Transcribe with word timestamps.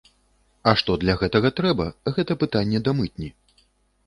А 0.71 0.71
што 0.81 0.95
для 1.03 1.15
гэтага 1.21 1.51
трэба, 1.59 1.85
гэта 2.17 2.37
пытанне 2.45 2.83
да 2.89 2.97
мытні. 3.03 3.29